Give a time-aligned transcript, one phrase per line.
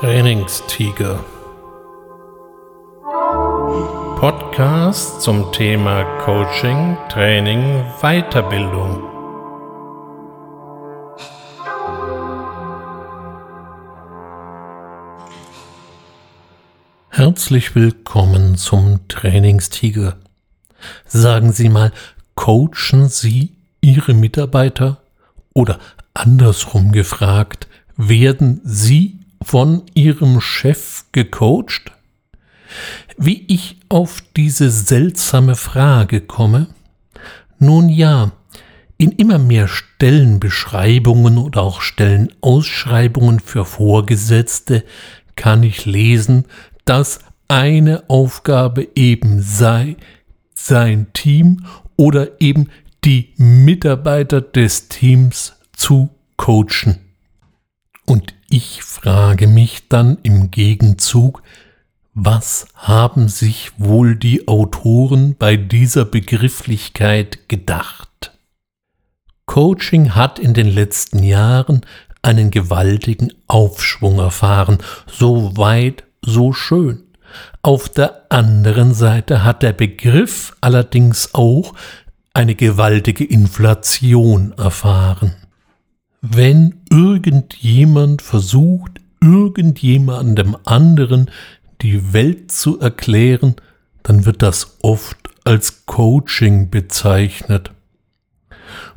[0.00, 1.24] Trainingstiger.
[4.20, 9.02] Podcast zum Thema Coaching, Training, Weiterbildung.
[17.08, 20.16] Herzlich willkommen zum Trainingstiger.
[21.06, 21.90] Sagen Sie mal,
[22.36, 25.02] coachen Sie Ihre Mitarbeiter?
[25.54, 25.80] Oder
[26.14, 31.92] andersrum gefragt, werden Sie von Ihrem Chef gecoacht?
[33.16, 36.68] Wie ich auf diese seltsame Frage komme?
[37.58, 38.32] Nun ja,
[38.98, 44.84] in immer mehr Stellenbeschreibungen oder auch Stellenausschreibungen für Vorgesetzte
[45.36, 46.44] kann ich lesen,
[46.84, 49.96] dass eine Aufgabe eben sei,
[50.54, 51.64] sein Team
[51.96, 52.68] oder eben
[53.04, 57.07] die Mitarbeiter des Teams zu coachen.
[58.08, 61.42] Und ich frage mich dann im Gegenzug,
[62.14, 68.32] was haben sich wohl die Autoren bei dieser Begrifflichkeit gedacht?
[69.44, 71.82] Coaching hat in den letzten Jahren
[72.22, 77.02] einen gewaltigen Aufschwung erfahren, so weit, so schön.
[77.60, 81.74] Auf der anderen Seite hat der Begriff allerdings auch
[82.32, 85.34] eine gewaltige Inflation erfahren.
[86.20, 91.30] Wenn irgendjemand versucht, irgendjemandem anderen
[91.80, 93.56] die Welt zu erklären,
[94.02, 97.70] dann wird das oft als Coaching bezeichnet.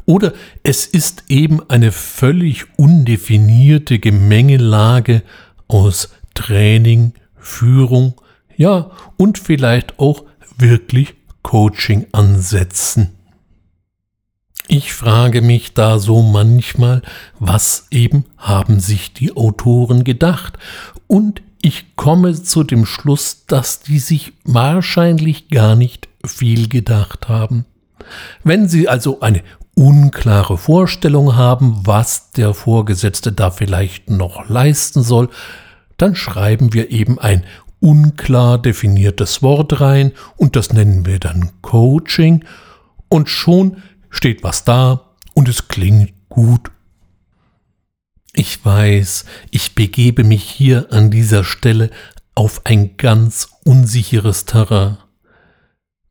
[0.06, 0.34] Oder
[0.64, 5.22] es ist eben eine völlig undefinierte Gemengelage
[5.68, 8.16] aus Training, Führung,
[8.58, 10.26] ja, und vielleicht auch
[10.58, 13.21] wirklich Coaching-Ansätzen.
[14.67, 17.02] Ich frage mich da so manchmal,
[17.40, 20.58] was eben haben sich die Autoren gedacht?
[21.08, 27.66] Und ich komme zu dem Schluss, dass die sich wahrscheinlich gar nicht viel gedacht haben.
[28.44, 29.44] Wenn sie also eine
[29.75, 35.30] unklare Vorstellung haben, was der Vorgesetzte da vielleicht noch leisten soll,
[35.97, 37.44] dann schreiben wir eben ein
[37.80, 42.44] unklar definiertes Wort rein und das nennen wir dann Coaching
[43.09, 43.78] und schon
[44.12, 46.70] steht was da und es klingt gut.
[48.34, 51.90] Ich weiß, ich begebe mich hier an dieser Stelle
[52.36, 54.98] auf ein ganz unsicheres Terrain.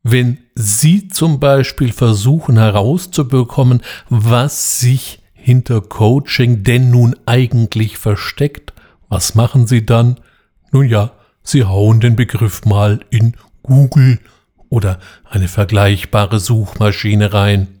[0.03, 8.73] Wenn Sie zum Beispiel versuchen herauszubekommen, was sich hinter Coaching denn nun eigentlich versteckt,
[9.09, 10.19] was machen Sie dann?
[10.71, 11.11] Nun ja,
[11.43, 14.19] Sie hauen den Begriff mal in Google
[14.69, 17.80] oder eine vergleichbare Suchmaschine rein.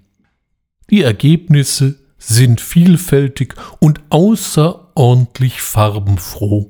[0.91, 6.69] Die Ergebnisse sind vielfältig und außerordentlich farbenfroh,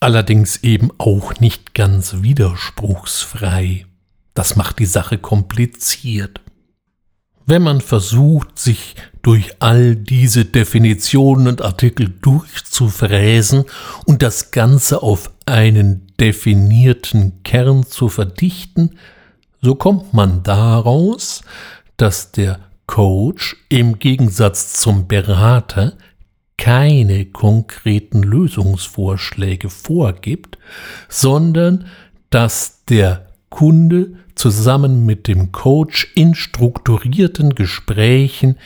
[0.00, 3.86] allerdings eben auch nicht ganz widerspruchsfrei.
[4.32, 6.40] Das macht die Sache kompliziert.
[7.44, 13.64] Wenn man versucht, sich durch all diese Definitionen und Artikel durchzufräsen
[14.06, 18.96] und das Ganze auf einen definierten Kern zu verdichten,
[19.60, 21.42] so kommt man daraus,
[21.98, 25.94] dass der Coach im Gegensatz zum Berater
[26.58, 30.58] keine konkreten Lösungsvorschläge vorgibt,
[31.08, 31.86] sondern
[32.30, 38.56] dass der Kunde zusammen mit dem Coach in strukturierten Gesprächen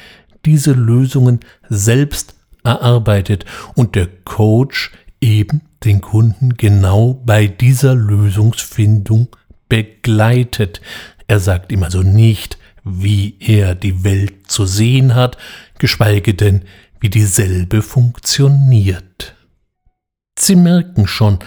[0.44, 3.44] diese Lösungen selbst erarbeitet
[3.75, 9.28] und der Coach eben den Kunden genau bei dieser Lösungsfindung
[9.69, 10.81] begleitet.
[11.27, 15.36] Er sagt ihm also nicht, wie er die Welt zu sehen hat,
[15.78, 16.62] geschweige denn,
[17.00, 19.34] wie dieselbe funktioniert.
[20.38, 21.41] Sie merken schon,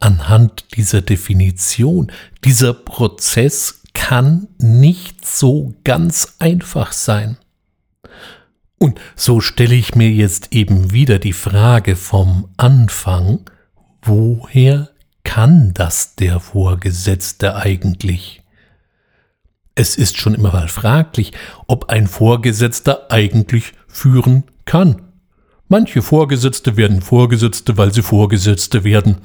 [0.00, 2.10] anhand dieser Definition,
[2.44, 7.38] dieser Prozess kann nicht so ganz einfach sein.
[8.78, 13.48] Und so stelle ich mir jetzt eben wieder die Frage vom Anfang,
[14.02, 14.90] woher
[15.22, 18.39] kann das der Vorgesetzte eigentlich?
[19.74, 21.32] Es ist schon immer mal fraglich,
[21.66, 25.02] ob ein Vorgesetzter eigentlich führen kann.
[25.68, 29.18] Manche Vorgesetzte werden Vorgesetzte, weil sie Vorgesetzte werden.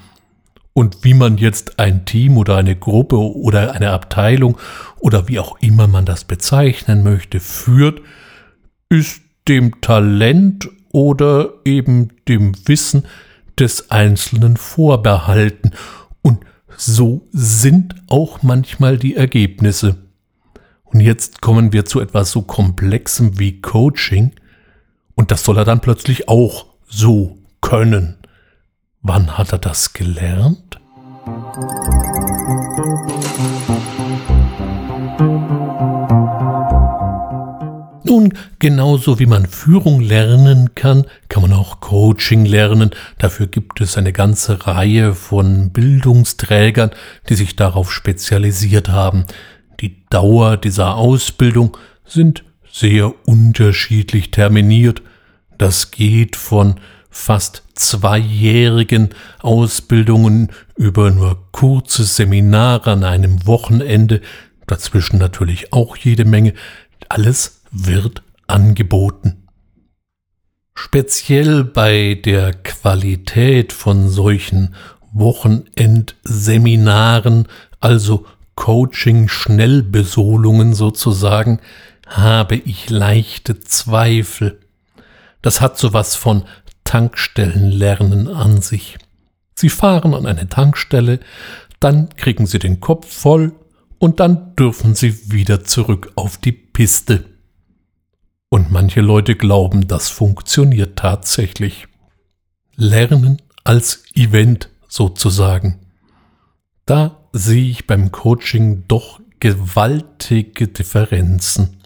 [0.73, 4.57] Und wie man jetzt ein Team oder eine Gruppe oder eine Abteilung
[4.99, 8.01] oder wie auch immer man das bezeichnen möchte, führt,
[8.89, 13.05] ist dem Talent oder eben dem Wissen
[13.57, 15.71] des Einzelnen vorbehalten.
[16.21, 16.45] Und
[16.77, 20.04] so sind auch manchmal die Ergebnisse.
[20.85, 24.31] Und jetzt kommen wir zu etwas so Komplexem wie Coaching.
[25.15, 28.17] Und das soll er dann plötzlich auch so können.
[29.01, 30.79] Wann hat er das gelernt?
[38.03, 42.91] Nun, genauso wie man Führung lernen kann, kann man auch Coaching lernen.
[43.17, 46.91] Dafür gibt es eine ganze Reihe von Bildungsträgern,
[47.27, 49.25] die sich darauf spezialisiert haben.
[49.81, 55.01] Die Dauer dieser Ausbildung sind sehr unterschiedlich terminiert.
[55.57, 56.75] Das geht von
[57.09, 59.09] fast zweijährigen
[59.41, 64.19] Ausbildungen über nur kurze Seminare an einem Wochenende,
[64.67, 66.53] dazwischen natürlich auch jede Menge,
[67.07, 69.47] alles wird angeboten.
[70.73, 74.75] Speziell bei der Qualität von solchen
[75.13, 77.47] Wochenendseminaren,
[77.79, 81.59] also Coaching-Schnellbesolungen sozusagen,
[82.07, 84.59] habe ich leichte Zweifel.
[85.41, 86.43] Das hat so was von
[86.83, 88.97] Tankstellenlernen an sich.
[89.55, 91.19] Sie fahren an eine Tankstelle,
[91.79, 93.53] dann kriegen sie den Kopf voll
[93.99, 97.25] und dann dürfen sie wieder zurück auf die Piste.
[98.49, 101.87] Und manche Leute glauben, das funktioniert tatsächlich.
[102.75, 105.79] Lernen als Event sozusagen.
[106.85, 111.81] Da sehe ich beim Coaching doch gewaltige Differenzen.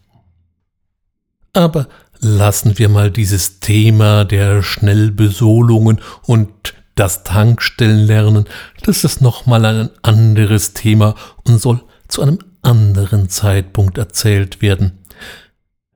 [1.54, 1.88] Aber
[2.20, 8.46] lassen wir mal dieses Thema der Schnellbesolungen und das Tankstellenlernen,
[8.84, 15.00] das ist nochmal ein anderes Thema und soll zu einem anderen Zeitpunkt erzählt werden.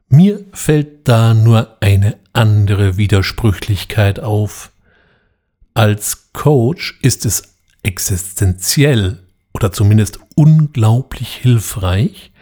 [0.08, 4.72] Mir fällt da nur eine andere Widersprüchlichkeit auf.
[5.76, 9.23] Als Coach ist es existenziell
[9.64, 12.34] oder zumindest unglaublich hilfreich,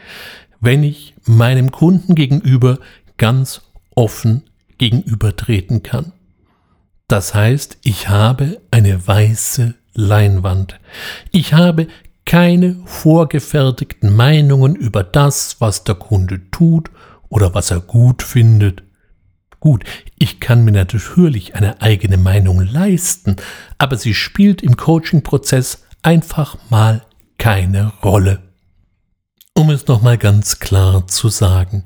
[0.59, 2.79] wenn ich meinem Kunden gegenüber
[3.17, 3.61] ganz
[3.93, 6.13] offen gegenübertreten kann.
[7.07, 10.79] Das heißt, ich habe eine weiße Leinwand.
[11.31, 11.87] Ich habe
[12.25, 16.89] keine vorgefertigten Meinungen über das, was der Kunde tut
[17.29, 18.81] oder was er gut findet.
[19.59, 19.83] Gut,
[20.17, 23.35] ich kann mir natürlich eine eigene Meinung leisten,
[23.77, 27.03] aber sie spielt im Coaching-Prozess einfach mal
[27.41, 28.43] keine Rolle.
[29.55, 31.85] Um es nochmal ganz klar zu sagen,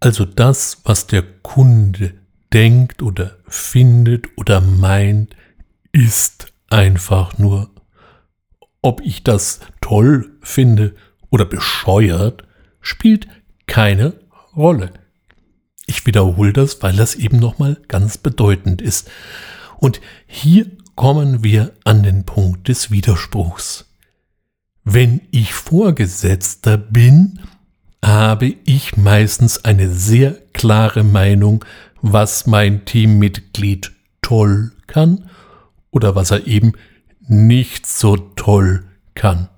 [0.00, 2.14] also das, was der Kunde
[2.50, 5.36] denkt oder findet oder meint,
[5.92, 7.70] ist einfach nur.
[8.80, 10.94] Ob ich das toll finde
[11.28, 12.44] oder bescheuert,
[12.80, 13.28] spielt
[13.66, 14.14] keine
[14.56, 14.94] Rolle.
[15.84, 19.10] Ich wiederhole das, weil das eben nochmal ganz bedeutend ist.
[19.76, 23.89] Und hier kommen wir an den Punkt des Widerspruchs.
[24.84, 27.40] Wenn ich Vorgesetzter bin,
[28.04, 31.64] habe ich meistens eine sehr klare Meinung,
[32.02, 33.92] was mein Teammitglied
[34.22, 35.28] toll kann
[35.90, 36.72] oder was er eben
[37.20, 38.84] nicht so toll
[39.14, 39.48] kann.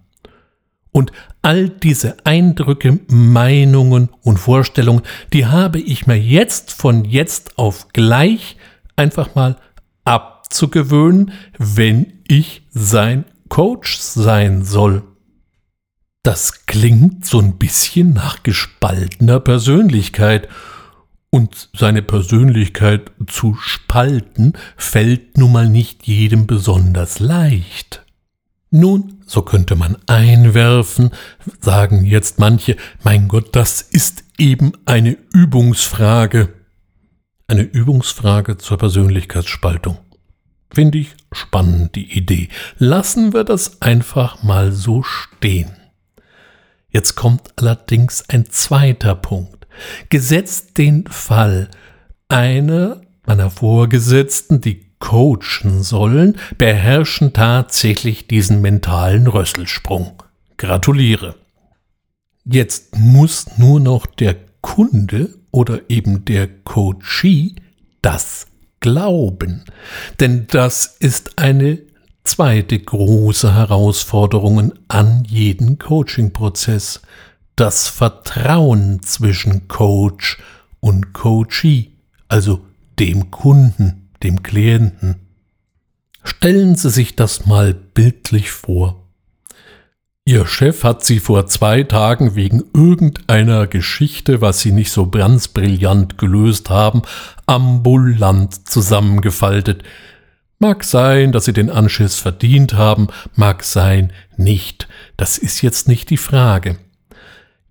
[0.90, 5.02] Und all diese Eindrücke, Meinungen und Vorstellungen,
[5.32, 8.56] die habe ich mir jetzt von jetzt auf gleich
[8.96, 9.56] einfach mal
[10.04, 15.02] abzugewöhnen, wenn ich sein Coach sein soll.
[16.22, 20.48] Das klingt so ein bisschen nach gespaltener Persönlichkeit.
[21.30, 28.04] Und seine Persönlichkeit zu spalten fällt nun mal nicht jedem besonders leicht.
[28.70, 31.10] Nun, so könnte man einwerfen,
[31.60, 36.50] sagen jetzt manche, mein Gott, das ist eben eine Übungsfrage.
[37.48, 39.98] Eine Übungsfrage zur Persönlichkeitsspaltung.
[40.72, 42.48] Finde ich spannend die Idee.
[42.78, 45.70] Lassen wir das einfach mal so stehen.
[46.92, 49.66] Jetzt kommt allerdings ein zweiter Punkt.
[50.10, 51.70] Gesetzt den Fall,
[52.28, 60.22] einer meiner Vorgesetzten, die coachen sollen, beherrschen tatsächlich diesen mentalen Rösselsprung.
[60.58, 61.34] Gratuliere.
[62.44, 67.54] Jetzt muss nur noch der Kunde oder eben der Coachee
[68.02, 68.46] das
[68.80, 69.64] glauben.
[70.20, 71.78] Denn das ist eine
[72.24, 77.02] zweite große Herausforderung an jeden Coaching-Prozess.
[77.56, 80.38] Das Vertrauen zwischen Coach
[80.80, 81.92] und Coachee,
[82.28, 82.60] also
[82.98, 85.16] dem Kunden, dem Klienten.
[86.24, 89.02] Stellen Sie sich das mal bildlich vor.
[90.24, 95.48] Ihr Chef hat Sie vor zwei Tagen wegen irgendeiner Geschichte, was Sie nicht so ganz
[95.48, 97.02] brillant gelöst haben,
[97.46, 99.82] ambulant zusammengefaltet.
[100.62, 104.86] Mag sein, dass sie den Anschiss verdient haben, mag sein, nicht.
[105.16, 106.78] Das ist jetzt nicht die Frage.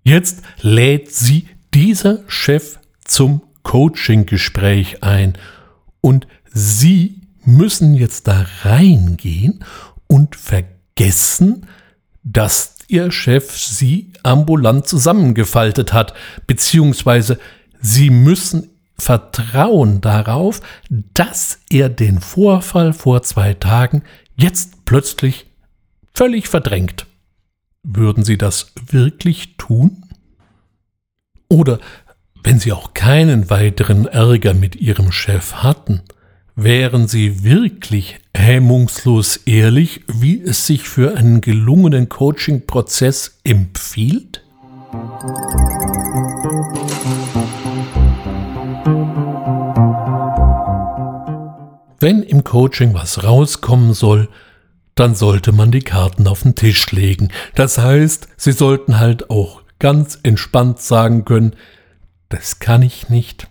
[0.02, 5.38] Jetzt lädt sie dieser Chef zum Coaching-Gespräch ein
[6.02, 9.64] und sie müssen jetzt da reingehen
[10.06, 11.66] und vergessen,
[12.24, 16.12] dass ihr Chef sie ambulant zusammengefaltet hat,
[16.46, 17.38] beziehungsweise
[17.80, 18.68] sie müssen
[19.02, 24.02] vertrauen darauf, dass er den Vorfall vor zwei Tagen
[24.36, 25.46] jetzt plötzlich
[26.14, 27.06] völlig verdrängt.
[27.82, 30.04] Würden Sie das wirklich tun?
[31.48, 31.80] Oder
[32.44, 36.02] wenn Sie auch keinen weiteren Ärger mit Ihrem Chef hatten,
[36.54, 44.42] wären Sie wirklich hemmungslos ehrlich, wie es sich für einen gelungenen Coaching-Prozess empfiehlt?
[52.02, 54.28] Wenn im Coaching was rauskommen soll,
[54.96, 57.28] dann sollte man die Karten auf den Tisch legen.
[57.54, 61.54] Das heißt, Sie sollten halt auch ganz entspannt sagen können,
[62.28, 63.46] das kann ich nicht,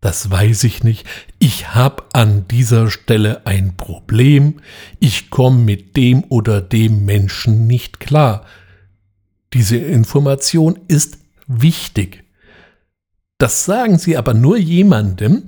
[0.00, 1.06] das weiß ich nicht,
[1.38, 4.60] ich habe an dieser Stelle ein Problem,
[4.98, 8.46] ich komme mit dem oder dem Menschen nicht klar.
[9.52, 12.24] Diese Information ist wichtig.
[13.38, 15.44] Das sagen Sie aber nur jemandem,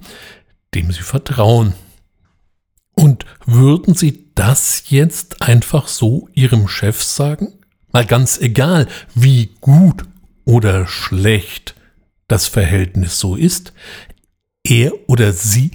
[0.73, 1.75] dem Sie vertrauen.
[2.95, 7.55] Und würden Sie das jetzt einfach so Ihrem Chef sagen?
[7.93, 10.05] Mal ganz egal, wie gut
[10.45, 11.75] oder schlecht
[12.29, 13.73] das Verhältnis so ist,
[14.65, 15.73] er oder sie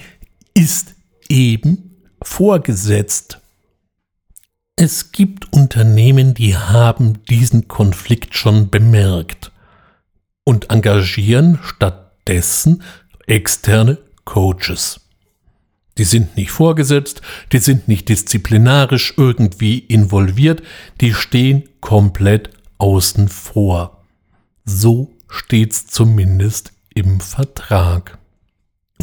[0.54, 0.96] ist
[1.30, 3.40] eben vorgesetzt.
[4.76, 9.52] Es gibt Unternehmen, die haben diesen Konflikt schon bemerkt
[10.44, 12.82] und engagieren stattdessen
[13.28, 15.02] externe Coaches.
[16.00, 20.64] Die sind nicht vorgesetzt, die sind nicht disziplinarisch irgendwie involviert,
[21.02, 24.02] die stehen komplett außen vor.
[24.64, 28.18] So steht's zumindest im Vertrag.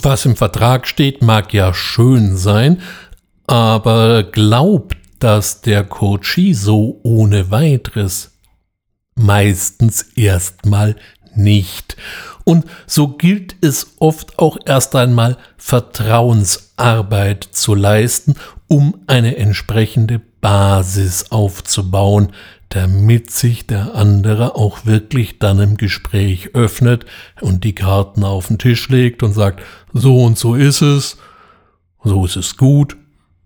[0.00, 2.81] Was im Vertrag steht, mag ja schön sein,
[3.47, 8.38] aber glaubt das der Coachie so ohne weiteres?
[9.15, 10.97] Meistens erstmal
[11.35, 11.99] nicht.
[12.49, 18.37] Und so gilt es oft auch erst einmal Vertrauensarbeit zu leisten,
[18.69, 22.29] um eine entsprechende Basis aufzubauen,
[22.69, 27.05] damit sich der andere auch wirklich dann im Gespräch öffnet
[27.41, 29.61] und die Karten auf den Tisch legt und sagt,
[29.93, 31.17] so und so ist es,
[32.05, 32.97] so ist es gut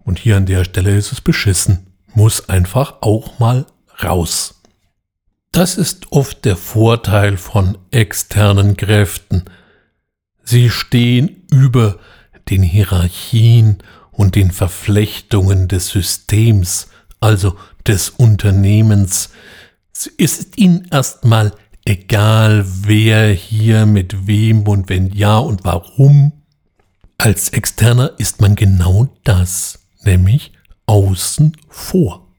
[0.04, 3.64] und hier an der Stelle ist es beschissen, muss einfach auch mal
[4.02, 4.59] raus.
[5.52, 9.46] Das ist oft der Vorteil von externen Kräften.
[10.44, 11.98] Sie stehen über
[12.48, 16.88] den Hierarchien und den Verflechtungen des Systems,
[17.18, 19.30] also des Unternehmens.
[19.92, 21.52] Es ist ihnen erstmal
[21.84, 26.32] egal, wer hier mit wem und wenn ja und warum.
[27.18, 30.52] Als Externer ist man genau das, nämlich
[30.86, 32.29] außen vor.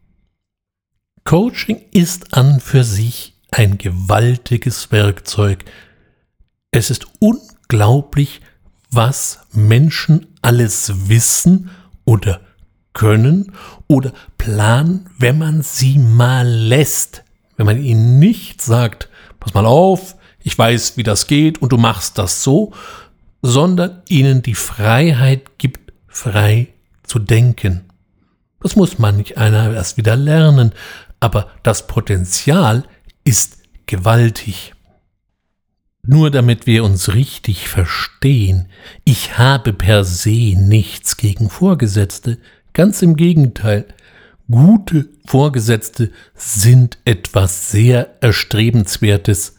[1.24, 5.64] Coaching ist an für sich ein gewaltiges Werkzeug.
[6.72, 8.42] Es ist unglaublich,
[8.90, 11.70] was Menschen alles wissen
[12.06, 12.42] oder
[12.94, 13.54] können
[13.88, 17.24] oder planen, wenn man sie mal lässt.
[17.56, 19.10] Wenn man ihnen nicht sagt,
[19.40, 22.74] pass mal auf, ich weiß, wie das geht und du machst das so,
[23.42, 26.68] sondern ihnen die Freiheit gibt, frei
[27.04, 27.86] zu denken.
[28.62, 30.74] Das muss manch einer erst wieder lernen,
[31.22, 32.84] aber das Potenzial
[33.24, 34.74] ist gewaltig.
[36.04, 38.68] Nur damit wir uns richtig verstehen,
[39.06, 42.40] ich habe per se nichts gegen Vorgesetzte,
[42.74, 43.86] ganz im Gegenteil.
[44.50, 49.58] Gute Vorgesetzte sind etwas sehr Erstrebenswertes.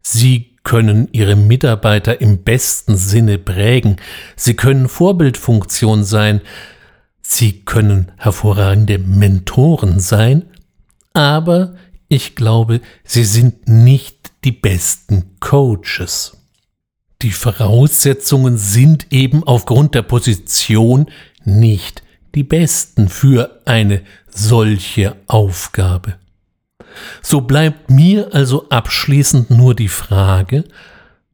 [0.00, 3.96] Sie können ihre Mitarbeiter im besten Sinne prägen,
[4.36, 6.40] sie können Vorbildfunktion sein,
[7.20, 10.49] sie können hervorragende Mentoren sein
[11.12, 11.74] aber
[12.08, 16.36] ich glaube, sie sind nicht die besten Coaches.
[17.22, 21.06] Die Voraussetzungen sind eben aufgrund der Position
[21.44, 22.02] nicht
[22.34, 26.14] die besten für eine solche Aufgabe.
[27.22, 30.64] So bleibt mir also abschließend nur die Frage,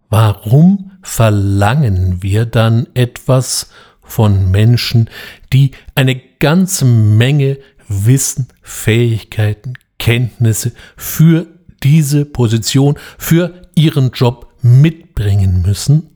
[0.09, 3.71] warum verlangen wir dann etwas
[4.03, 5.11] von Menschen,
[5.53, 11.47] die eine ganze Menge Wissen, Fähigkeiten, Kenntnisse für
[11.83, 16.11] diese Position, für ihren Job mitbringen müssen,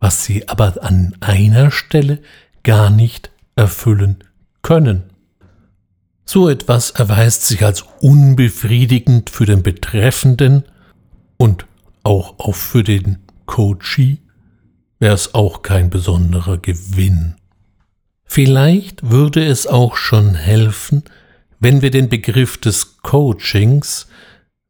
[0.00, 2.20] was sie aber an einer Stelle
[2.62, 4.24] gar nicht erfüllen
[4.62, 5.04] können.
[6.24, 10.64] So etwas erweist sich als unbefriedigend für den Betreffenden
[11.38, 11.66] und
[12.02, 14.18] auch, für den Coachee
[14.98, 17.37] wäre es auch kein besonderer Gewinn.
[18.28, 21.02] Vielleicht würde es auch schon helfen,
[21.58, 24.06] wenn wir den Begriff des Coachings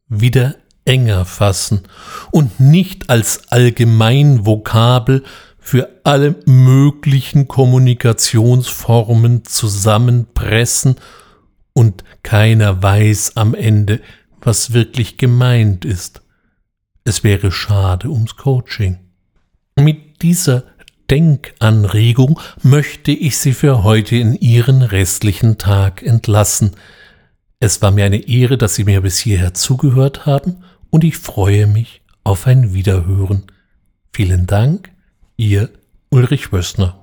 [0.08, 1.82] wieder enger fassen
[2.30, 5.24] und nicht als Allgemeinvokabel
[5.58, 10.96] für alle möglichen Kommunikationsformen zusammenpressen
[11.74, 14.00] und keiner weiß am Ende,
[14.40, 16.22] was wirklich gemeint ist.
[17.04, 18.98] Es wäre schade ums Coaching.
[19.76, 20.64] Mit dieser
[21.10, 26.72] Denkanregung möchte ich Sie für heute in Ihren restlichen Tag entlassen.
[27.60, 31.66] Es war mir eine Ehre, dass Sie mir bis hierher zugehört haben und ich freue
[31.66, 33.44] mich auf ein Wiederhören.
[34.12, 34.90] Vielen Dank,
[35.38, 35.70] Ihr
[36.10, 36.98] Ulrich Wössner.